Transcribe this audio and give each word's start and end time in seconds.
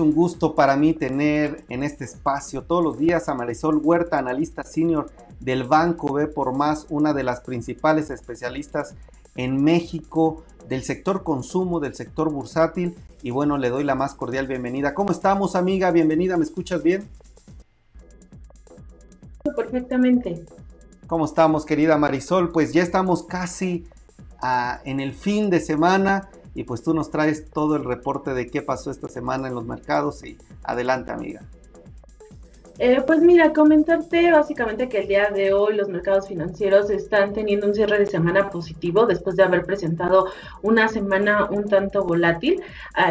un 0.00 0.12
gusto 0.12 0.54
para 0.54 0.76
mí 0.76 0.92
tener 0.92 1.64
en 1.68 1.82
este 1.82 2.04
espacio 2.04 2.62
todos 2.62 2.82
los 2.82 2.98
días 2.98 3.28
a 3.28 3.34
Marisol 3.34 3.80
Huerta, 3.82 4.18
analista 4.18 4.64
senior 4.64 5.10
del 5.38 5.64
Banco 5.64 6.12
B 6.12 6.26
por 6.26 6.54
Más, 6.54 6.86
una 6.88 7.12
de 7.12 7.22
las 7.22 7.40
principales 7.40 8.10
especialistas 8.10 8.94
en 9.36 9.62
México 9.62 10.42
del 10.68 10.82
sector 10.82 11.22
consumo, 11.22 11.80
del 11.80 11.94
sector 11.94 12.30
bursátil. 12.30 12.96
Y 13.22 13.30
bueno, 13.30 13.58
le 13.58 13.70
doy 13.70 13.84
la 13.84 13.94
más 13.94 14.14
cordial 14.14 14.46
bienvenida. 14.46 14.94
¿Cómo 14.94 15.12
estamos, 15.12 15.54
amiga? 15.54 15.90
Bienvenida, 15.90 16.36
¿me 16.36 16.44
escuchas 16.44 16.82
bien? 16.82 17.08
Perfectamente. 19.56 20.44
¿Cómo 21.06 21.24
estamos, 21.24 21.64
querida 21.64 21.96
Marisol? 21.98 22.52
Pues 22.52 22.72
ya 22.72 22.82
estamos 22.82 23.24
casi 23.24 23.86
ah, 24.40 24.80
en 24.84 25.00
el 25.00 25.12
fin 25.12 25.50
de 25.50 25.60
semana 25.60 26.30
y 26.54 26.64
pues 26.64 26.82
tú 26.82 26.94
nos 26.94 27.10
traes 27.10 27.50
todo 27.50 27.76
el 27.76 27.84
reporte 27.84 28.34
de 28.34 28.48
qué 28.48 28.62
pasó 28.62 28.90
esta 28.90 29.08
semana 29.08 29.48
en 29.48 29.54
los 29.54 29.64
mercados 29.64 30.24
y 30.24 30.36
adelante 30.62 31.12
amiga. 31.12 31.42
Eh, 32.82 33.02
pues 33.06 33.20
mira, 33.20 33.52
comentarte 33.52 34.32
básicamente 34.32 34.88
que 34.88 35.00
el 35.00 35.08
día 35.08 35.28
de 35.28 35.52
hoy 35.52 35.76
los 35.76 35.90
mercados 35.90 36.28
financieros 36.28 36.88
están 36.88 37.34
teniendo 37.34 37.66
un 37.66 37.74
cierre 37.74 37.98
de 37.98 38.06
semana 38.06 38.48
positivo 38.48 39.04
después 39.04 39.36
de 39.36 39.42
haber 39.42 39.66
presentado 39.66 40.28
una 40.62 40.88
semana 40.88 41.44
un 41.50 41.68
tanto 41.68 42.02
volátil. 42.06 42.62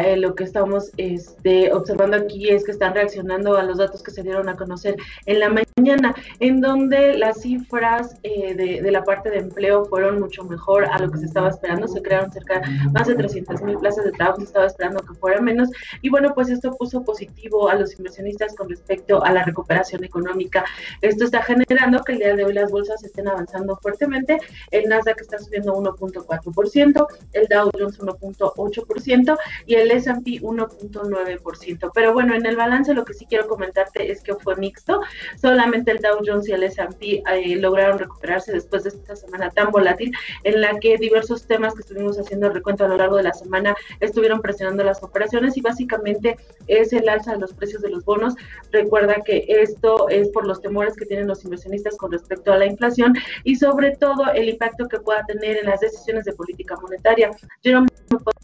Eh, 0.04 0.16
lo 0.16 0.34
que 0.34 0.42
estamos 0.42 0.90
este, 0.96 1.72
observando 1.72 2.16
aquí 2.16 2.48
es 2.48 2.64
que 2.64 2.72
están 2.72 2.94
reaccionando 2.94 3.56
a 3.56 3.62
los 3.62 3.78
datos 3.78 4.02
que 4.02 4.10
se 4.10 4.24
dieron 4.24 4.48
a 4.48 4.56
conocer 4.56 4.96
en 5.26 5.38
la 5.38 5.50
mañana, 5.50 6.16
en 6.40 6.60
donde 6.60 7.16
las 7.16 7.42
cifras 7.42 8.16
eh, 8.24 8.54
de, 8.56 8.90
la 8.90 9.04
parte 9.04 9.30
de 9.30 9.38
empleo 9.38 9.84
fueron 9.84 10.18
mucho 10.18 10.42
mejor 10.42 10.84
a 10.86 10.98
lo 10.98 11.12
que 11.12 11.18
se 11.18 11.26
estaba 11.26 11.48
esperando. 11.48 11.86
Se 11.86 12.02
crearon 12.02 12.32
cerca 12.32 12.60
más 12.92 13.06
de 13.06 13.14
300 13.14 13.62
mil 13.62 13.78
plazas 13.78 14.04
de 14.04 14.10
trabajo, 14.10 14.40
se 14.40 14.46
estaba 14.46 14.66
esperando 14.66 14.98
que 14.98 15.14
fuera 15.14 15.40
menos. 15.40 15.68
Y 16.02 16.10
bueno, 16.10 16.34
pues 16.34 16.48
esto 16.48 16.72
puso 16.72 17.04
positivo 17.04 17.68
a 17.68 17.76
los 17.76 17.96
inversionistas 17.96 18.56
con 18.56 18.68
respecto 18.68 19.22
a 19.22 19.30
la 19.30 19.44
recuperación 19.60 20.04
económica. 20.04 20.64
Esto 21.00 21.24
está 21.24 21.42
generando 21.42 22.02
que 22.02 22.12
el 22.12 22.18
día 22.18 22.34
de 22.34 22.44
hoy 22.44 22.54
las 22.54 22.70
bolsas 22.70 23.02
estén 23.04 23.28
avanzando 23.28 23.76
fuertemente. 23.76 24.38
El 24.70 24.88
Nasdaq 24.88 25.20
está 25.20 25.38
subiendo 25.38 25.74
1.4%, 25.74 27.06
el 27.32 27.46
Dow 27.46 27.70
Jones 27.72 27.98
1.8% 28.00 29.38
y 29.66 29.74
el 29.74 29.90
S&P 29.90 30.40
1.9%. 30.40 31.90
Pero 31.94 32.12
bueno, 32.12 32.34
en 32.34 32.46
el 32.46 32.56
balance 32.56 32.94
lo 32.94 33.04
que 33.04 33.14
sí 33.14 33.26
quiero 33.26 33.46
comentarte 33.46 34.10
es 34.10 34.22
que 34.22 34.34
fue 34.34 34.56
mixto. 34.56 35.00
Solamente 35.40 35.90
el 35.90 35.98
Dow 35.98 36.20
Jones 36.24 36.48
y 36.48 36.52
el 36.52 36.62
S&P 36.62 37.22
eh, 37.26 37.56
lograron 37.56 37.98
recuperarse 37.98 38.52
después 38.52 38.84
de 38.84 38.90
esta 38.90 39.16
semana 39.16 39.50
tan 39.50 39.70
volátil 39.70 40.12
en 40.44 40.60
la 40.60 40.78
que 40.78 40.96
diversos 40.96 41.46
temas 41.46 41.74
que 41.74 41.82
estuvimos 41.82 42.18
haciendo 42.18 42.50
recuento 42.50 42.84
a 42.84 42.88
lo 42.88 42.96
largo 42.96 43.16
de 43.16 43.24
la 43.24 43.34
semana 43.34 43.74
estuvieron 44.00 44.40
presionando 44.40 44.84
las 44.84 45.02
operaciones 45.02 45.56
y 45.56 45.60
básicamente 45.60 46.36
es 46.66 46.92
el 46.92 47.08
alza 47.08 47.32
de 47.32 47.38
los 47.38 47.52
precios 47.52 47.82
de 47.82 47.90
los 47.90 48.04
bonos. 48.04 48.34
Recuerda 48.70 49.22
que 49.24 49.44
esto 49.52 50.08
es 50.08 50.28
por 50.30 50.46
los 50.46 50.60
temores 50.60 50.96
que 50.96 51.06
tienen 51.06 51.26
los 51.26 51.44
inversionistas 51.44 51.96
con 51.96 52.12
respecto 52.12 52.52
a 52.52 52.58
la 52.58 52.66
inflación 52.66 53.14
y 53.44 53.56
sobre 53.56 53.96
todo 53.96 54.30
el 54.34 54.48
impacto 54.48 54.88
que 54.88 55.00
pueda 55.00 55.24
tener 55.26 55.58
en 55.58 55.66
las 55.66 55.80
decisiones 55.80 56.24
de 56.24 56.32
política 56.32 56.76
monetaria. 56.80 57.30
Jerome 57.62 57.88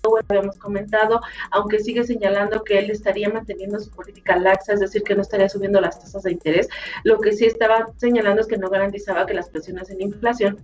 Powell, 0.02 0.24
habíamos 0.28 0.56
comentado, 0.58 1.20
aunque 1.50 1.80
sigue 1.80 2.04
señalando 2.04 2.62
que 2.62 2.78
él 2.78 2.90
estaría 2.90 3.28
manteniendo 3.28 3.80
su 3.80 3.90
política 3.90 4.36
laxa, 4.36 4.74
es 4.74 4.80
decir, 4.80 5.02
que 5.02 5.14
no 5.14 5.22
estaría 5.22 5.48
subiendo 5.48 5.80
las 5.80 5.98
tasas 5.98 6.22
de 6.22 6.32
interés, 6.32 6.68
lo 7.04 7.18
que 7.20 7.32
sí 7.32 7.46
estaba 7.46 7.88
señalando 7.96 8.42
es 8.42 8.46
que 8.46 8.58
no 8.58 8.70
garantizaba 8.70 9.26
que 9.26 9.34
las 9.34 9.50
presiones 9.50 9.90
en 9.90 10.00
inflación 10.00 10.58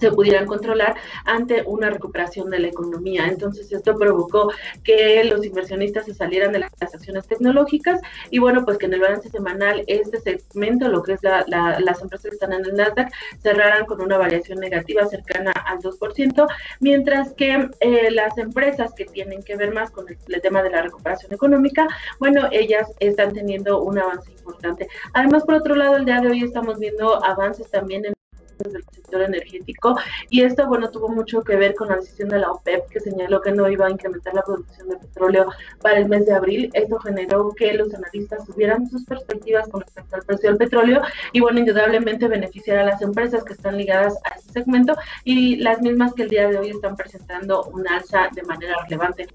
se 0.00 0.10
pudieran 0.12 0.46
controlar 0.46 0.96
ante 1.24 1.62
una 1.66 1.90
recuperación 1.90 2.50
de 2.50 2.58
la 2.58 2.68
economía. 2.68 3.26
Entonces 3.26 3.70
esto 3.72 3.96
provocó 3.96 4.50
que 4.82 5.24
los 5.24 5.44
inversionistas 5.44 6.06
se 6.06 6.14
salieran 6.14 6.52
de 6.52 6.60
las 6.60 6.72
acciones 6.80 7.26
tecnológicas 7.26 8.00
y 8.30 8.38
bueno, 8.38 8.64
pues 8.64 8.78
que 8.78 8.86
en 8.86 8.94
el 8.94 9.00
balance 9.00 9.28
semanal 9.28 9.84
este 9.86 10.20
segmento, 10.20 10.88
lo 10.88 11.02
que 11.02 11.12
es 11.12 11.22
la, 11.22 11.44
las 11.46 12.02
empresas 12.02 12.30
que 12.30 12.34
están 12.34 12.52
en 12.52 12.64
el 12.64 12.74
Nasdaq, 12.74 13.12
cerraran 13.42 13.86
con 13.86 14.00
una 14.00 14.18
variación 14.18 14.58
negativa 14.58 15.06
cercana 15.06 15.52
al 15.52 15.78
2%, 15.78 16.46
mientras 16.80 17.32
que 17.34 17.68
eh, 17.80 18.10
las 18.10 18.36
empresas 18.38 18.92
que 18.94 19.04
tienen 19.04 19.42
que 19.42 19.56
ver 19.56 19.72
más 19.72 19.90
con 19.90 20.08
el, 20.08 20.16
el 20.28 20.40
tema 20.40 20.62
de 20.62 20.70
la 20.70 20.82
recuperación 20.82 21.32
económica, 21.32 21.86
bueno, 22.18 22.48
ellas 22.50 22.92
están 23.00 23.32
teniendo 23.32 23.82
un 23.82 23.98
avance 23.98 24.32
importante. 24.32 24.88
Además, 25.14 25.44
por 25.44 25.54
otro 25.54 25.74
lado, 25.74 25.96
el 25.96 26.04
día 26.04 26.20
de 26.20 26.28
hoy 26.28 26.42
estamos 26.42 26.78
viendo 26.78 27.24
avances 27.24 27.70
también 27.70 28.04
en 28.04 28.14
del 28.58 28.84
sector 28.90 29.22
energético. 29.22 29.96
Y 30.30 30.42
esto 30.42 30.66
bueno 30.66 30.90
tuvo 30.90 31.08
mucho 31.08 31.42
que 31.42 31.56
ver 31.56 31.74
con 31.74 31.88
la 31.88 31.96
decisión 31.96 32.28
de 32.28 32.38
la 32.38 32.50
OPEP 32.50 32.88
que 32.88 33.00
señaló 33.00 33.40
que 33.40 33.52
no 33.52 33.68
iba 33.68 33.86
a 33.86 33.90
incrementar 33.90 34.34
la 34.34 34.42
producción 34.42 34.88
de 34.88 34.96
petróleo 34.96 35.46
para 35.80 35.98
el 35.98 36.08
mes 36.08 36.26
de 36.26 36.34
abril. 36.34 36.70
Esto 36.72 36.98
generó 36.98 37.52
que 37.52 37.72
los 37.74 37.92
analistas 37.94 38.46
tuvieran 38.46 38.88
sus 38.88 39.04
perspectivas 39.04 39.68
con 39.68 39.82
respecto 39.82 40.16
al 40.16 40.22
precio 40.22 40.50
del 40.50 40.58
petróleo 40.58 41.02
y 41.32 41.40
bueno 41.40 41.60
indudablemente 41.60 42.28
beneficiar 42.28 42.78
a 42.78 42.84
las 42.84 43.02
empresas 43.02 43.44
que 43.44 43.52
están 43.52 43.76
ligadas 43.76 44.14
a 44.24 44.36
este 44.36 44.52
segmento 44.52 44.96
y 45.24 45.56
las 45.56 45.80
mismas 45.80 46.14
que 46.14 46.22
el 46.22 46.28
día 46.28 46.48
de 46.48 46.58
hoy 46.58 46.70
están 46.70 46.96
presentando 46.96 47.64
un 47.64 47.86
alza 47.88 48.28
de 48.34 48.42
manera 48.42 48.76
relevante 48.84 49.26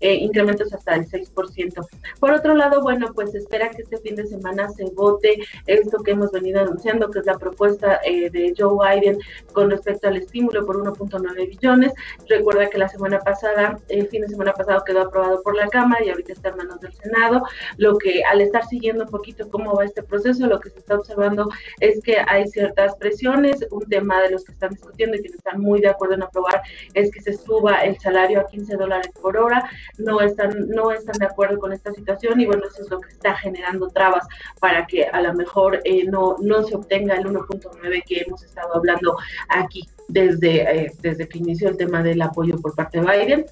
eh, 0.00 0.14
incrementos 0.14 0.72
hasta 0.72 0.94
el 0.94 1.06
6% 1.08 1.86
por 2.18 2.32
otro 2.32 2.54
lado 2.54 2.82
bueno 2.82 3.12
pues 3.14 3.34
espera 3.34 3.70
que 3.70 3.82
este 3.82 3.98
fin 3.98 4.16
de 4.16 4.26
semana 4.26 4.68
se 4.70 4.84
vote 4.90 5.38
esto 5.66 5.98
que 6.02 6.12
hemos 6.12 6.32
venido 6.32 6.60
anunciando 6.60 7.10
que 7.10 7.20
es 7.20 7.26
la 7.26 7.38
propuesta 7.38 8.00
eh, 8.04 8.30
de 8.30 8.54
Joe 8.56 8.73
Biden 8.78 9.18
con 9.52 9.70
respecto 9.70 10.08
al 10.08 10.16
estímulo 10.16 10.64
por 10.66 10.76
1.9 10.76 11.48
billones. 11.48 11.92
Recuerda 12.28 12.68
que 12.68 12.78
la 12.78 12.88
semana 12.88 13.18
pasada, 13.20 13.78
el 13.88 14.08
fin 14.08 14.22
de 14.22 14.28
semana 14.28 14.52
pasado 14.52 14.82
quedó 14.84 15.02
aprobado 15.02 15.42
por 15.42 15.54
la 15.54 15.68
Cámara 15.68 16.04
y 16.04 16.10
ahorita 16.10 16.32
está 16.32 16.50
en 16.50 16.56
manos 16.56 16.80
del 16.80 16.92
Senado, 16.92 17.42
lo 17.76 17.98
que 17.98 18.22
al 18.24 18.40
estar 18.40 18.64
siguiendo 18.66 19.04
un 19.04 19.10
poquito 19.10 19.48
cómo 19.48 19.74
va 19.74 19.84
este 19.84 20.02
proceso, 20.02 20.46
lo 20.46 20.60
que 20.60 20.70
se 20.70 20.78
está 20.78 20.96
observando 20.96 21.48
es 21.80 22.02
que 22.02 22.16
hay 22.26 22.46
ciertas 22.48 22.96
presiones, 22.96 23.66
un 23.70 23.84
tema 23.86 24.20
de 24.22 24.30
los 24.30 24.44
que 24.44 24.52
están 24.52 24.70
discutiendo 24.70 25.16
y 25.16 25.22
que 25.22 25.28
están 25.28 25.60
muy 25.60 25.80
de 25.80 25.88
acuerdo 25.88 26.14
en 26.14 26.22
aprobar 26.22 26.62
es 26.94 27.10
que 27.10 27.20
se 27.20 27.34
suba 27.34 27.78
el 27.78 27.98
salario 27.98 28.40
a 28.40 28.46
15 28.46 28.76
dólares 28.76 29.10
por 29.20 29.36
hora, 29.36 29.68
no 29.98 30.20
están, 30.20 30.68
no 30.68 30.90
están 30.90 31.18
de 31.18 31.26
acuerdo 31.26 31.58
con 31.58 31.72
esta 31.72 31.92
situación 31.92 32.40
y 32.40 32.46
bueno, 32.46 32.64
eso 32.66 32.82
es 32.82 32.90
lo 32.90 33.00
que 33.00 33.10
está 33.10 33.34
generando 33.36 33.88
trabas 33.88 34.26
para 34.60 34.86
que 34.86 35.04
a 35.04 35.20
lo 35.20 35.34
mejor 35.34 35.80
eh, 35.84 36.04
no, 36.04 36.36
no 36.40 36.62
se 36.62 36.74
obtenga 36.74 37.14
el 37.14 37.26
1.9 37.26 38.02
que 38.06 38.20
hemos 38.20 38.42
estado 38.42 38.53
hablando 38.74 39.16
aquí 39.48 39.88
desde, 40.08 40.84
eh, 40.86 40.92
desde 41.00 41.28
que 41.28 41.38
inició 41.38 41.68
el 41.68 41.76
tema 41.76 42.02
del 42.02 42.22
apoyo 42.22 42.56
por 42.60 42.74
parte 42.74 43.00
de 43.00 43.06
Biden. 43.06 43.46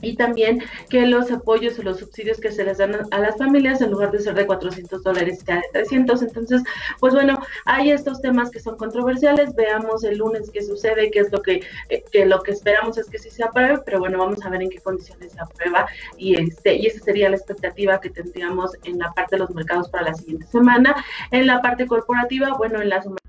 Y 0.00 0.14
también 0.14 0.62
que 0.90 1.06
los 1.06 1.30
apoyos 1.32 1.76
o 1.78 1.82
los 1.82 1.98
subsidios 1.98 2.38
que 2.38 2.52
se 2.52 2.64
les 2.64 2.78
dan 2.78 2.96
a 3.10 3.18
las 3.18 3.36
familias 3.36 3.80
en 3.80 3.90
lugar 3.90 4.12
de 4.12 4.20
ser 4.20 4.34
de 4.34 4.46
400 4.46 5.02
dólares 5.02 5.40
sea 5.44 5.56
de 5.56 5.64
300 5.72 6.22
entonces 6.22 6.62
pues 7.00 7.14
bueno 7.14 7.40
hay 7.64 7.90
estos 7.90 8.20
temas 8.20 8.50
que 8.50 8.60
son 8.60 8.76
controversiales. 8.76 9.56
Veamos 9.56 10.04
el 10.04 10.18
lunes 10.18 10.50
qué 10.52 10.62
sucede 10.62 11.10
qué 11.10 11.18
es 11.18 11.32
lo 11.32 11.42
que, 11.42 11.62
eh, 11.88 12.04
que 12.12 12.26
lo 12.26 12.42
que 12.42 12.52
esperamos 12.52 12.96
es 12.96 13.08
que 13.08 13.18
sí 13.18 13.28
se 13.28 13.42
apruebe 13.42 13.80
pero 13.84 13.98
bueno 13.98 14.18
vamos 14.18 14.44
a 14.44 14.50
ver 14.50 14.62
en 14.62 14.70
qué 14.70 14.78
condiciones 14.78 15.32
se 15.32 15.40
aprueba. 15.40 15.86
Y 16.16 16.40
este 16.40 16.76
y 16.76 16.86
esa 16.86 17.00
sería 17.00 17.28
la 17.28 17.36
expectativa 17.36 18.00
que 18.00 18.10
tendríamos 18.10 18.76
en 18.84 18.98
la 18.98 19.10
parte 19.12 19.34
de 19.34 19.40
los 19.40 19.50
mercados 19.50 19.88
para 19.88 20.04
la 20.04 20.14
siguiente 20.14 20.46
semana. 20.46 20.94
En 21.32 21.48
la 21.48 21.60
parte 21.60 21.88
corporativa 21.88 22.56
bueno 22.56 22.80
en 22.80 22.88
la 22.88 23.02
semana 23.02 23.27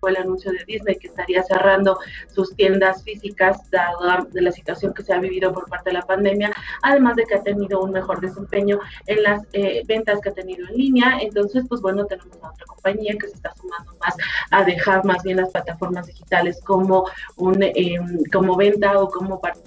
fue 0.00 0.10
el 0.10 0.16
anuncio 0.16 0.52
de 0.52 0.64
Disney 0.66 0.96
que 0.96 1.08
estaría 1.08 1.42
cerrando 1.42 1.98
sus 2.32 2.54
tiendas 2.54 3.02
físicas 3.02 3.70
dada 3.70 4.26
de 4.30 4.42
la 4.42 4.52
situación 4.52 4.92
que 4.92 5.02
se 5.02 5.12
ha 5.12 5.18
vivido 5.18 5.52
por 5.52 5.68
parte 5.68 5.90
de 5.90 5.94
la 5.94 6.02
pandemia, 6.02 6.52
además 6.82 7.16
de 7.16 7.24
que 7.24 7.34
ha 7.34 7.42
tenido 7.42 7.82
un 7.82 7.92
mejor 7.92 8.20
desempeño 8.20 8.78
en 9.06 9.22
las 9.22 9.42
eh, 9.52 9.82
ventas 9.86 10.20
que 10.20 10.30
ha 10.30 10.34
tenido 10.34 10.66
en 10.68 10.76
línea. 10.76 11.18
Entonces, 11.20 11.64
pues 11.68 11.80
bueno, 11.80 12.04
tenemos 12.06 12.36
a 12.42 12.50
otra 12.50 12.66
compañía 12.66 13.14
que 13.18 13.28
se 13.28 13.34
está 13.34 13.54
sumando 13.54 13.92
más 14.00 14.16
a 14.50 14.64
dejar 14.64 15.04
más 15.04 15.22
bien 15.22 15.38
las 15.38 15.50
plataformas 15.50 16.06
digitales 16.06 16.60
como 16.64 17.04
un 17.36 17.62
em, 17.62 18.22
como 18.32 18.56
venta 18.56 18.98
o 18.98 19.08
como 19.08 19.40
parte 19.40 19.60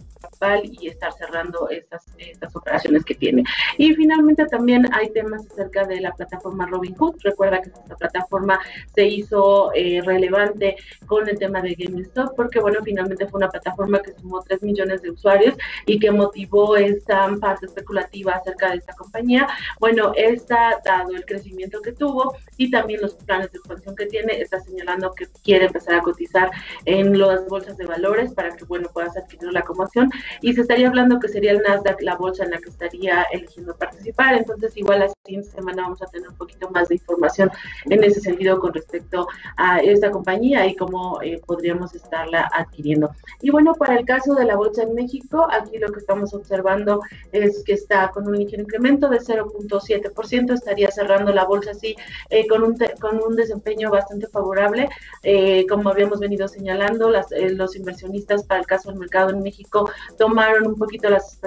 y 0.63 0.87
estar 0.87 1.11
cerrando 1.13 1.69
estas, 1.69 2.05
estas 2.17 2.55
operaciones 2.55 3.03
que 3.03 3.15
tiene. 3.15 3.43
Y 3.77 3.93
finalmente 3.93 4.45
también 4.45 4.87
hay 4.93 5.09
temas 5.09 5.45
acerca 5.51 5.85
de 5.85 5.99
la 5.99 6.13
plataforma 6.13 6.65
Robinhood. 6.65 7.15
Recuerda 7.23 7.61
que 7.61 7.69
esta 7.69 7.95
plataforma 7.95 8.59
se 8.95 9.05
hizo 9.05 9.71
eh, 9.73 10.01
relevante 10.03 10.77
con 11.07 11.27
el 11.27 11.37
tema 11.37 11.61
de 11.61 11.75
GameStop 11.75 12.35
porque, 12.35 12.59
bueno, 12.59 12.79
finalmente 12.83 13.27
fue 13.27 13.39
una 13.39 13.49
plataforma 13.49 13.99
que 13.99 14.13
sumó 14.13 14.41
3 14.41 14.63
millones 14.63 15.01
de 15.01 15.11
usuarios 15.11 15.55
y 15.85 15.99
que 15.99 16.11
motivó 16.11 16.77
esta 16.77 17.29
parte 17.41 17.65
especulativa 17.65 18.33
acerca 18.33 18.71
de 18.71 18.77
esta 18.77 18.93
compañía. 18.93 19.47
Bueno, 19.79 20.13
está 20.15 20.79
dado 20.85 21.15
el 21.15 21.25
crecimiento 21.25 21.81
que 21.81 21.91
tuvo 21.91 22.35
y 22.55 22.71
también 22.71 23.01
los 23.01 23.15
planes 23.15 23.51
de 23.51 23.57
expansión 23.57 23.95
que 23.95 24.05
tiene, 24.05 24.39
está 24.39 24.59
señalando 24.61 25.13
que 25.13 25.27
quiere 25.43 25.65
empezar 25.65 25.95
a 25.95 26.01
cotizar 26.01 26.49
en 26.85 27.17
las 27.19 27.45
bolsas 27.47 27.77
de 27.77 27.85
valores 27.85 28.33
para 28.33 28.55
que, 28.55 28.63
bueno, 28.65 28.89
puedas 28.93 29.17
adquirir 29.17 29.51
la 29.51 29.63
comoción 29.63 30.09
y 30.41 30.53
se 30.53 30.61
estaría 30.61 30.87
hablando 30.87 31.19
que 31.19 31.27
sería 31.27 31.51
el 31.51 31.59
Nasdaq 31.59 32.01
la 32.01 32.15
bolsa 32.15 32.43
en 32.43 32.51
la 32.51 32.57
que 32.57 32.69
estaría 32.69 33.23
eligiendo 33.31 33.75
participar. 33.75 34.35
Entonces, 34.35 34.75
igual 34.75 34.99
la 34.99 35.09
siguiente 35.25 35.49
semana 35.49 35.83
vamos 35.83 36.01
a 36.01 36.07
tener 36.07 36.29
un 36.29 36.35
poquito 36.35 36.69
más 36.69 36.89
de 36.89 36.95
información 36.95 37.51
en 37.85 38.03
ese 38.03 38.21
sentido 38.21 38.59
con 38.59 38.73
respecto 38.73 39.27
a 39.57 39.79
esta 39.79 40.11
compañía 40.11 40.65
y 40.65 40.75
cómo 40.75 41.21
eh, 41.21 41.41
podríamos 41.45 41.93
estarla 41.95 42.49
adquiriendo. 42.53 43.11
Y 43.41 43.51
bueno, 43.51 43.73
para 43.73 43.95
el 43.95 44.05
caso 44.05 44.35
de 44.35 44.45
la 44.45 44.55
bolsa 44.55 44.83
en 44.83 44.93
México, 44.93 45.47
aquí 45.51 45.77
lo 45.77 45.91
que 45.91 45.99
estamos 45.99 46.33
observando 46.33 47.01
es 47.31 47.63
que 47.63 47.73
está 47.73 48.09
con 48.09 48.27
un 48.27 48.37
ligero 48.37 48.63
incremento 48.63 49.09
de 49.09 49.19
0.7%, 49.19 50.53
estaría 50.53 50.91
cerrando 50.91 51.33
la 51.33 51.45
bolsa 51.45 51.71
así 51.71 51.95
eh, 52.29 52.47
con, 52.47 52.63
un 52.63 52.77
con 52.99 53.21
un 53.21 53.35
desempeño 53.35 53.89
bastante 53.89 54.27
favorable. 54.27 54.89
Eh, 55.23 55.65
como 55.67 55.89
habíamos 55.89 56.19
venido 56.19 56.47
señalando, 56.47 57.09
las, 57.09 57.27
los 57.31 57.75
inversionistas 57.75 58.43
para 58.43 58.61
el 58.61 58.67
caso 58.67 58.89
del 58.89 58.99
mercado 58.99 59.29
en 59.31 59.41
México 59.41 59.89
tomaron 60.19 60.67
un 60.67 60.75
poquito 60.75 61.09
las 61.09 61.39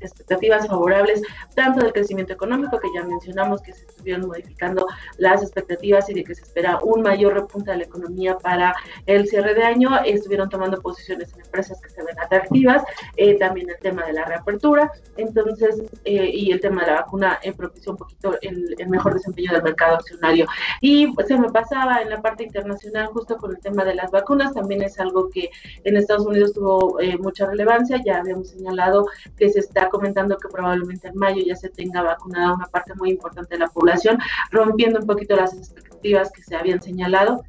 expectativas 0.00 0.68
favorables, 0.68 1.22
tanto 1.56 1.80
del 1.80 1.92
crecimiento 1.92 2.34
económico, 2.34 2.78
que 2.78 2.88
ya 2.94 3.02
mencionamos 3.04 3.62
que 3.62 3.72
se 3.72 3.86
estuvieron 3.86 4.28
modificando 4.28 4.86
las 5.16 5.42
expectativas 5.42 6.08
y 6.10 6.14
de 6.14 6.22
que 6.22 6.34
se 6.34 6.42
espera 6.42 6.78
un 6.82 7.02
mayor 7.02 7.34
repunte 7.34 7.70
de 7.70 7.78
la 7.78 7.84
economía 7.84 8.36
para 8.36 8.74
el 9.06 9.26
cierre 9.26 9.54
de 9.54 9.64
año, 9.64 9.90
estuvieron 10.04 10.48
tomando 10.50 10.80
posiciones 10.80 11.32
en 11.32 11.40
empresas 11.40 11.80
que 11.80 11.88
se 11.88 12.02
ven 12.04 12.18
atractivas, 12.20 12.84
eh, 13.16 13.38
también 13.38 13.70
el 13.70 13.78
tema 13.78 14.04
de 14.06 14.12
la 14.12 14.26
reapertura, 14.26 14.92
entonces, 15.16 15.82
eh, 16.04 16.30
y 16.32 16.52
el 16.52 16.60
tema 16.60 16.82
de 16.82 16.92
la 16.92 17.00
vacuna 17.00 17.38
eh, 17.42 17.52
propició 17.52 17.92
un 17.92 17.98
poquito 17.98 18.36
el, 18.42 18.74
el, 18.78 18.88
mejor 18.88 19.14
desempeño 19.14 19.52
del 19.52 19.62
mercado 19.62 19.94
accionario. 19.94 20.46
Y 20.82 21.14
se 21.26 21.38
me 21.38 21.50
pasaba 21.50 22.02
en 22.02 22.10
la 22.10 22.20
parte 22.20 22.44
internacional 22.44 23.06
justo 23.06 23.38
con 23.38 23.52
el 23.52 23.60
tema 23.60 23.84
de 23.84 23.94
las 23.94 24.10
vacunas, 24.10 24.52
también 24.52 24.82
es 24.82 25.00
algo 25.00 25.30
que 25.30 25.50
en 25.84 25.96
Estados 25.96 26.26
Unidos 26.26 26.52
tuvo 26.52 26.98
mucha 27.20 27.46
relevancia, 27.46 28.01
ya 28.04 28.18
habíamos 28.18 28.50
señalado 28.50 29.06
que 29.36 29.48
se 29.50 29.60
está 29.60 29.88
comentando 29.88 30.36
que 30.36 30.48
probablemente 30.48 31.08
en 31.08 31.16
mayo 31.16 31.42
ya 31.44 31.56
se 31.56 31.68
tenga 31.68 32.02
vacunada 32.02 32.54
una 32.54 32.66
parte 32.66 32.94
muy 32.94 33.10
importante 33.10 33.54
de 33.54 33.60
la 33.60 33.68
población, 33.68 34.18
rompiendo 34.50 35.00
un 35.00 35.06
poquito 35.06 35.36
las 35.36 35.54
expectativas 35.54 36.30
que 36.32 36.42
se 36.42 36.56
habían 36.56 36.82
señalado 36.82 37.44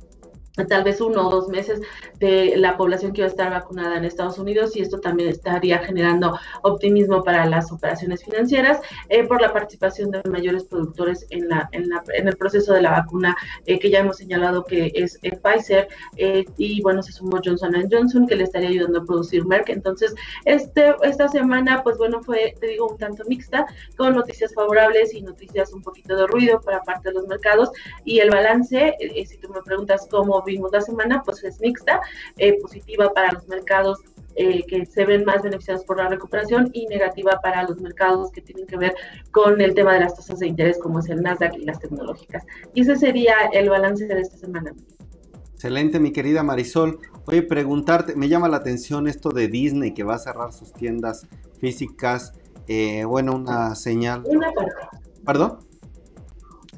tal 0.67 0.83
vez 0.83 1.01
uno 1.01 1.27
o 1.27 1.31
dos 1.31 1.47
meses 1.47 1.81
de 2.19 2.53
la 2.57 2.77
población 2.77 3.11
que 3.11 3.21
va 3.21 3.27
a 3.27 3.31
estar 3.31 3.50
vacunada 3.50 3.97
en 3.97 4.05
Estados 4.05 4.38
Unidos 4.38 4.75
y 4.75 4.81
esto 4.81 5.00
también 5.00 5.29
estaría 5.29 5.79
generando 5.79 6.38
optimismo 6.61 7.23
para 7.23 7.45
las 7.47 7.71
operaciones 7.71 8.23
financieras 8.23 8.79
eh, 9.09 9.23
por 9.23 9.41
la 9.41 9.51
participación 9.51 10.11
de 10.11 10.21
mayores 10.29 10.65
productores 10.65 11.25
en, 11.31 11.50
la, 11.50 11.67
en, 11.71 11.89
la, 11.89 12.03
en 12.13 12.27
el 12.27 12.38
proceso 12.38 12.73
de 12.73 12.83
la 12.83 12.91
vacuna 12.91 13.35
eh, 13.65 13.79
que 13.79 13.89
ya 13.89 14.00
hemos 14.00 14.17
señalado 14.17 14.63
que 14.63 14.91
es 14.94 15.19
Pfizer 15.41 15.88
eh, 16.17 16.45
y 16.57 16.81
bueno, 16.81 17.01
se 17.01 17.11
sumó 17.11 17.39
Johnson 17.44 17.73
Johnson 17.91 18.27
que 18.27 18.35
le 18.35 18.44
estaría 18.44 18.69
ayudando 18.69 18.99
a 18.99 19.06
producir 19.06 19.45
Merck. 19.45 19.69
Entonces, 19.69 20.13
este, 20.45 20.94
esta 21.01 21.27
semana 21.29 21.81
pues 21.83 21.97
bueno, 21.97 22.21
fue, 22.21 22.56
te 22.59 22.67
digo, 22.67 22.89
un 22.89 22.97
tanto 22.97 23.23
mixta 23.27 23.65
con 23.97 24.13
noticias 24.13 24.53
favorables 24.53 25.13
y 25.15 25.23
noticias 25.23 25.73
un 25.73 25.81
poquito 25.81 26.15
de 26.15 26.27
ruido 26.27 26.61
para 26.61 26.83
parte 26.83 27.09
de 27.09 27.15
los 27.15 27.27
mercados 27.27 27.71
y 28.06 28.19
el 28.19 28.29
balance, 28.29 28.95
si 29.25 29.38
tú 29.38 29.49
me 29.49 29.61
preguntas 29.61 30.07
cómo 30.09 30.43
vimos 30.45 30.72
la 30.72 30.81
semana, 30.81 31.22
pues 31.24 31.44
es 31.44 31.60
mixta, 31.60 32.01
eh, 32.38 32.60
positiva 32.62 33.12
para 33.13 33.31
los 33.31 33.48
mercados 33.48 34.00
eh, 34.36 34.63
que 34.68 34.86
se 34.86 35.06
ven 35.06 35.25
más 35.25 35.44
beneficiados 35.44 35.86
por 35.86 35.98
la 35.98 36.07
recuperación 36.07 36.72
y 36.74 36.88
negativa 36.88 37.40
para 37.44 37.63
los 37.63 37.80
mercados 37.80 38.31
que 38.31 38.42
tienen 38.42 38.66
que 38.66 38.78
ver 38.78 38.95
con 39.31 39.62
el 39.62 39.75
tema 39.75 39.94
de 39.94 40.00
las 40.00 40.16
tasas 40.16 40.40
de 40.40 40.48
interés, 40.48 40.80
como 40.80 41.00
es 41.00 41.10
el 41.10 41.22
Nasdaq 41.22 41.56
y 41.56 41.66
las 41.66 41.80
tecnológicas. 41.80 42.44
Y 42.74 42.81
ese 42.81 42.95
sería 42.95 43.36
el 43.51 43.69
balance 43.69 44.07
de 44.07 44.19
esta 44.19 44.38
semana. 44.38 44.74
Excelente, 45.54 46.00
mi 46.00 46.12
querida 46.12 46.42
Marisol. 46.42 47.00
Oye, 47.25 47.44
preguntarte, 47.44 48.16
me 48.16 48.28
llama 48.28 48.50
la 48.50 48.57
atención 48.57 49.07
esto 49.07 49.30
de 49.30 49.48
Disney 49.48 49.94
que 49.94 50.04
va 50.04 50.16
a 50.16 50.19
cerrar 50.19 50.51
sus 50.51 50.74
tiendas 50.74 51.28
físicas. 51.60 52.34
Eh, 52.68 53.06
bueno, 53.06 53.36
una 53.36 53.75
señal. 53.75 54.24
Una 54.25 54.51
parte. 54.51 54.74
¿Perdón? 55.25 55.60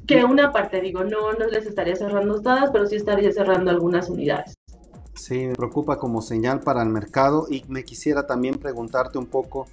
Que 0.06 0.24
una 0.24 0.52
parte, 0.52 0.80
digo, 0.80 1.04
no, 1.04 1.32
no 1.32 1.46
les 1.46 1.66
estaría 1.66 1.96
cerrando 1.96 2.40
todas, 2.40 2.70
pero 2.70 2.86
sí 2.86 2.96
estaría 2.96 3.32
cerrando 3.32 3.70
algunas 3.70 4.08
unidades. 4.08 4.54
Sí, 5.14 5.46
me 5.46 5.54
preocupa 5.54 5.98
como 5.98 6.20
señal 6.22 6.60
para 6.60 6.82
el 6.82 6.90
mercado 6.90 7.46
y 7.50 7.64
me 7.68 7.84
quisiera 7.84 8.26
también 8.26 8.56
preguntarte 8.58 9.18
un 9.18 9.26
poco 9.26 9.66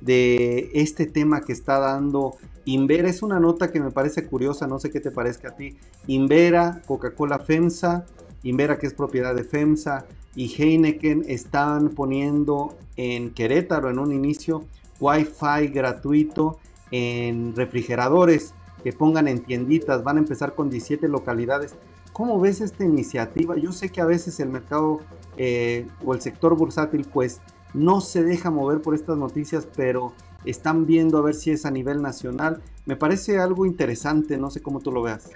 de 0.00 0.70
este 0.74 1.06
tema 1.06 1.40
que 1.40 1.52
está 1.52 1.78
dando 1.78 2.36
Invera. 2.66 3.08
Es 3.08 3.22
una 3.22 3.40
nota 3.40 3.72
que 3.72 3.80
me 3.80 3.90
parece 3.90 4.26
curiosa, 4.26 4.66
no 4.66 4.78
sé 4.78 4.90
qué 4.90 5.00
te 5.00 5.10
parezca 5.10 5.48
a 5.48 5.56
ti. 5.56 5.76
Invera, 6.06 6.82
Coca-Cola 6.86 7.38
FEMSA, 7.38 8.04
Invera 8.42 8.78
que 8.78 8.86
es 8.86 8.94
propiedad 8.94 9.34
de 9.34 9.44
FEMSA 9.44 10.06
y 10.36 10.54
Heineken 10.54 11.24
están 11.26 11.90
poniendo 11.90 12.76
en 12.96 13.30
Querétaro 13.30 13.90
en 13.90 13.98
un 13.98 14.12
inicio 14.12 14.64
Wi-Fi 15.00 15.68
gratuito 15.68 16.58
en 16.90 17.56
refrigeradores 17.56 18.54
que 18.82 18.92
pongan 18.92 19.28
en 19.28 19.40
tienditas, 19.42 20.02
van 20.02 20.16
a 20.16 20.20
empezar 20.20 20.54
con 20.54 20.70
17 20.70 21.08
localidades. 21.08 21.74
¿Cómo 22.12 22.40
ves 22.40 22.60
esta 22.60 22.84
iniciativa? 22.84 23.56
Yo 23.56 23.72
sé 23.72 23.90
que 23.90 24.00
a 24.00 24.06
veces 24.06 24.40
el 24.40 24.48
mercado 24.48 25.00
eh, 25.36 25.86
o 26.04 26.14
el 26.14 26.20
sector 26.20 26.56
bursátil 26.56 27.06
pues 27.10 27.40
no 27.72 28.00
se 28.00 28.22
deja 28.24 28.50
mover 28.50 28.82
por 28.82 28.94
estas 28.94 29.16
noticias, 29.16 29.66
pero 29.76 30.12
están 30.44 30.86
viendo 30.86 31.18
a 31.18 31.22
ver 31.22 31.34
si 31.34 31.50
es 31.50 31.66
a 31.66 31.70
nivel 31.70 32.02
nacional. 32.02 32.62
Me 32.86 32.96
parece 32.96 33.38
algo 33.38 33.66
interesante, 33.66 34.36
no 34.38 34.50
sé 34.50 34.60
cómo 34.60 34.80
tú 34.80 34.90
lo 34.90 35.02
veas. 35.02 35.30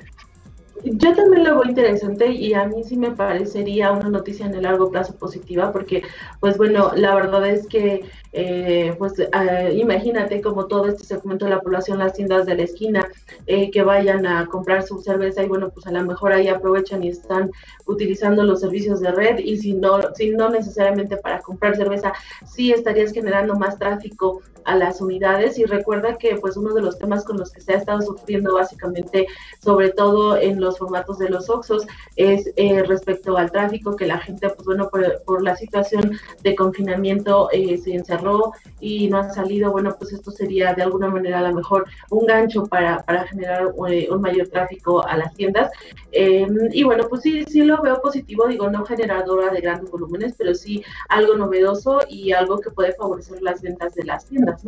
Yo 0.85 1.15
también 1.15 1.45
lo 1.45 1.55
veo 1.55 1.65
interesante 1.65 2.31
y 2.31 2.53
a 2.53 2.67
mí 2.67 2.85
sí 2.85 2.99
me 2.99 3.11
parecería 3.11 3.91
una 3.91 4.11
noticia 4.11 4.45
en 4.45 4.55
el 4.55 4.65
largo 4.65 4.91
plazo 4.91 5.17
positiva 5.17 5.73
porque, 5.73 6.03
pues 6.41 6.59
bueno, 6.59 6.93
la 6.95 7.15
verdad 7.15 7.49
es 7.49 7.67
que, 7.67 8.05
eh, 8.35 8.95
pues 8.99 9.15
ah, 9.33 9.71
imagínate 9.71 10.43
como 10.43 10.67
todo 10.67 10.87
este 10.89 11.05
segmento 11.05 11.47
de 11.47 11.53
la 11.53 11.61
población, 11.61 11.99
las 11.99 12.13
tiendas 12.13 12.45
de 12.45 12.57
la 12.57 12.65
esquina, 12.65 13.09
eh, 13.47 13.71
que 13.71 13.83
vayan 13.83 14.27
a 14.27 14.47
comprar 14.47 14.83
su 14.83 15.01
cerveza 15.01 15.43
y 15.43 15.49
bueno, 15.49 15.71
pues 15.71 15.87
a 15.87 15.91
lo 15.91 16.03
mejor 16.05 16.33
ahí 16.33 16.49
aprovechan 16.49 17.03
y 17.03 17.09
están 17.09 17.51
utilizando 17.87 18.43
los 18.45 18.61
servicios 18.61 19.01
de 19.01 19.11
red 19.11 19.39
y 19.39 19.57
si 19.57 19.73
no, 19.73 20.01
si 20.15 20.31
no 20.31 20.51
necesariamente 20.51 21.17
para 21.17 21.41
comprar 21.41 21.77
cerveza, 21.77 22.13
sí 22.47 22.73
estarías 22.73 23.13
generando 23.13 23.55
más 23.55 23.79
tráfico 23.79 24.43
a 24.65 24.77
las 24.77 25.01
unidades. 25.01 25.59
Y 25.59 25.65
recuerda 25.65 26.17
que 26.19 26.37
pues 26.37 26.57
uno 26.57 26.75
de 26.75 26.83
los 26.83 26.99
temas 26.99 27.25
con 27.25 27.39
los 27.39 27.53
que 27.53 27.61
se 27.61 27.75
ha 27.75 27.77
estado 27.77 28.01
sufriendo 28.03 28.55
básicamente, 28.55 29.27
sobre 29.63 29.91
todo 29.91 30.37
en 30.37 30.61
los 30.61 30.74
formatos 30.79 31.19
de 31.19 31.29
los 31.29 31.49
Oxos, 31.51 31.87
es 32.17 32.51
eh, 32.57 32.83
respecto 32.83 33.37
al 33.37 33.51
tráfico, 33.51 33.97
que 33.97 34.07
la 34.07 34.19
gente 34.19 34.49
pues 34.51 34.65
bueno, 34.67 34.91
por, 34.91 35.43
la 35.43 35.57
situación 35.57 36.19
de 36.43 36.55
confinamiento 36.55 37.49
eh, 37.53 37.79
se 37.79 37.95
encerró 37.95 38.53
y 38.81 39.09
no 39.09 39.19
ha 39.19 39.31
salido, 39.31 39.73
bueno, 39.73 39.95
pues 39.99 40.13
esto 40.13 40.31
sería 40.31 40.75
de 40.75 40.83
alguna 40.83 41.09
manera 41.09 41.39
a 41.39 41.49
lo 41.49 41.55
mejor 41.55 41.87
un 42.11 42.27
gancho 42.27 42.65
para, 42.67 43.03
para 43.05 43.27
generar 43.27 43.73
eh, 43.91 44.09
un 44.11 44.21
mayor 44.21 44.49
tráfico 44.49 45.05
a 45.07 45.17
las 45.17 45.35
tiendas. 45.35 45.71
Em, 46.13 46.55
y 46.73 46.85
bueno, 46.85 47.07
pues 47.09 47.23
sí, 47.23 47.45
sí 47.45 47.63
lo 47.63 47.81
veo 47.83 48.01
positivo, 48.01 48.47
digo, 48.47 48.71
no 48.71 48.85
generadora 48.85 49.51
de 49.51 49.61
grandes 49.61 49.91
volúmenes, 49.91 50.35
pero 50.37 50.55
sí 50.55 50.83
algo 51.09 51.37
novedoso 51.37 52.01
y 52.09 52.33
algo 52.33 52.59
que 52.59 52.71
puede 52.71 52.93
favorecer 52.93 53.43
las 53.43 53.63
ventas 53.63 53.95
de 53.95 54.05
las 54.05 54.27
tiendas. 54.27 54.63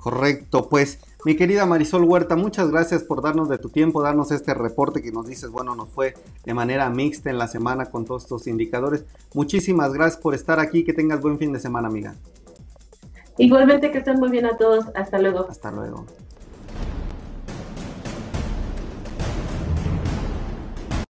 Correcto, 0.00 0.68
pues 0.68 0.98
mi 1.26 1.36
querida 1.36 1.66
Marisol 1.66 2.04
Huerta, 2.04 2.34
muchas 2.34 2.70
gracias 2.70 3.02
por 3.02 3.22
darnos 3.22 3.50
de 3.50 3.58
tu 3.58 3.68
tiempo, 3.68 4.00
darnos 4.00 4.30
este 4.30 4.54
reporte 4.54 5.02
que 5.02 5.12
nos 5.12 5.26
dices, 5.26 5.50
bueno, 5.50 5.74
nos 5.74 5.90
fue 5.90 6.14
de 6.44 6.54
manera 6.54 6.88
mixta 6.88 7.28
en 7.28 7.36
la 7.36 7.48
semana 7.48 7.86
con 7.86 8.06
todos 8.06 8.22
estos 8.22 8.46
indicadores. 8.46 9.04
Muchísimas 9.34 9.92
gracias 9.92 10.20
por 10.20 10.34
estar 10.34 10.58
aquí, 10.58 10.84
que 10.84 10.94
tengas 10.94 11.20
buen 11.20 11.38
fin 11.38 11.52
de 11.52 11.60
semana, 11.60 11.88
amiga. 11.88 12.14
Igualmente 13.36 13.90
que 13.90 13.98
estén 13.98 14.18
muy 14.18 14.30
bien 14.30 14.46
a 14.46 14.56
todos, 14.56 14.86
hasta 14.94 15.18
luego. 15.18 15.46
Hasta 15.48 15.70
luego. 15.70 16.06